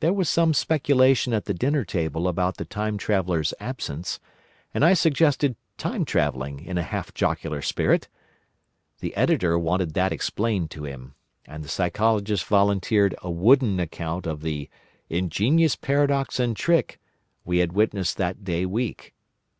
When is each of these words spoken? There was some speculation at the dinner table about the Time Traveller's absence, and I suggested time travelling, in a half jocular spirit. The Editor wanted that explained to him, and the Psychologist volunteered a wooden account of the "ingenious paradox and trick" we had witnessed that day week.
There 0.00 0.12
was 0.12 0.28
some 0.28 0.52
speculation 0.52 1.32
at 1.32 1.44
the 1.44 1.54
dinner 1.54 1.84
table 1.84 2.26
about 2.26 2.56
the 2.56 2.64
Time 2.64 2.98
Traveller's 2.98 3.54
absence, 3.60 4.18
and 4.74 4.84
I 4.84 4.94
suggested 4.94 5.54
time 5.78 6.04
travelling, 6.04 6.58
in 6.58 6.76
a 6.76 6.82
half 6.82 7.14
jocular 7.14 7.62
spirit. 7.62 8.08
The 8.98 9.14
Editor 9.16 9.56
wanted 9.56 9.94
that 9.94 10.10
explained 10.10 10.72
to 10.72 10.82
him, 10.82 11.14
and 11.46 11.62
the 11.62 11.68
Psychologist 11.68 12.44
volunteered 12.46 13.14
a 13.22 13.30
wooden 13.30 13.78
account 13.78 14.26
of 14.26 14.42
the 14.42 14.68
"ingenious 15.08 15.76
paradox 15.76 16.40
and 16.40 16.56
trick" 16.56 16.98
we 17.44 17.58
had 17.58 17.72
witnessed 17.72 18.16
that 18.16 18.42
day 18.42 18.66
week. 18.66 19.14